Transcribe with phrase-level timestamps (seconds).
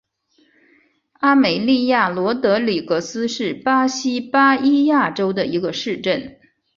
[1.19, 6.39] 阿梅利娅罗德里格斯是巴西巴伊亚州的一个市镇。